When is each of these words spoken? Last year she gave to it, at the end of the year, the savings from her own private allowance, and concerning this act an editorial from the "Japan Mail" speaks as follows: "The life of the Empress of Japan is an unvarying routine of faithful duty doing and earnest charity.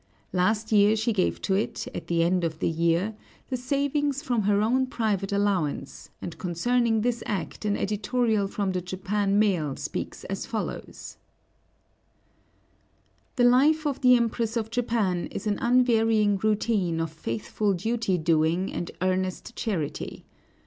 Last 0.33 0.71
year 0.71 0.95
she 0.95 1.13
gave 1.13 1.43
to 1.43 1.53
it, 1.53 1.85
at 1.93 2.07
the 2.07 2.23
end 2.23 2.43
of 2.43 2.57
the 2.57 2.67
year, 2.67 3.13
the 3.51 3.55
savings 3.55 4.23
from 4.23 4.41
her 4.41 4.59
own 4.63 4.87
private 4.87 5.31
allowance, 5.31 6.09
and 6.23 6.39
concerning 6.39 7.01
this 7.01 7.21
act 7.27 7.65
an 7.65 7.77
editorial 7.77 8.47
from 8.47 8.71
the 8.71 8.81
"Japan 8.81 9.37
Mail" 9.37 9.75
speaks 9.75 10.23
as 10.23 10.47
follows: 10.47 11.17
"The 13.35 13.43
life 13.43 13.85
of 13.85 14.01
the 14.01 14.15
Empress 14.15 14.57
of 14.57 14.71
Japan 14.71 15.27
is 15.27 15.45
an 15.45 15.59
unvarying 15.59 16.37
routine 16.37 16.99
of 16.99 17.11
faithful 17.11 17.73
duty 17.73 18.17
doing 18.17 18.73
and 18.73 18.89
earnest 19.03 19.55
charity. 19.55 20.25